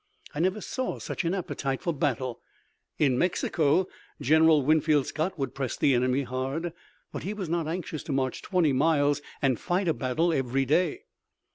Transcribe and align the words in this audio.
"I 0.33 0.39
never 0.39 0.61
saw 0.61 0.97
such 0.97 1.25
an 1.25 1.35
appetite 1.35 1.83
for 1.83 1.93
battle. 1.93 2.41
In 2.97 3.19
Mexico 3.19 3.87
General 4.19 4.63
Winfield 4.63 5.05
Scott 5.05 5.37
would 5.37 5.53
press 5.53 5.77
the 5.77 5.93
enemy 5.93 6.23
hard, 6.23 6.73
but 7.11 7.21
he 7.21 7.35
was 7.35 7.49
not 7.49 7.67
anxious 7.67 8.01
to 8.05 8.11
march 8.11 8.41
twenty 8.41 8.73
miles 8.73 9.21
and 9.43 9.59
fight 9.59 9.87
a 9.87 9.93
battle 9.93 10.33
every 10.33 10.65
day." 10.65 11.03